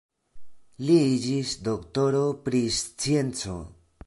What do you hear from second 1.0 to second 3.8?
iĝis doktoro pri scienco.